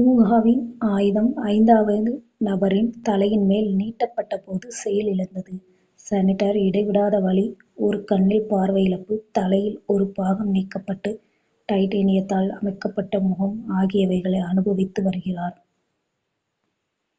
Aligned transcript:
ஊகாவின் 0.00 0.62
ஆயுதம் 0.90 1.28
ஐந்தாவது 1.48 2.12
நபரின் 2.40 2.88
தலையின் 3.02 3.44
மேல் 3.46 3.68
நீட்டப்பட்ட 3.74 4.36
போது 4.38 4.66
செயலிழந்தது 4.78 5.54
ஷ்னைடர் 6.06 6.58
இடைவிடாத 6.62 7.18
வலி 7.18 7.44
ஒரு 7.80 7.98
கண்ணில் 8.04 8.48
பார்வை 8.48 8.84
இழப்பு 8.84 9.16
தலையில் 9.32 9.78
ஒரு 9.88 10.06
பாகம் 10.12 10.52
நீக்கப்பட்டு 10.52 11.12
டைட்டேனியத்தால் 11.68 12.50
அமைக்கப்பட்ட 12.52 13.20
முகம் 13.20 13.56
ஆகியவைகளை 13.76 14.42
அனுபவித்து 14.50 15.02
வருகிறார் 15.02 15.56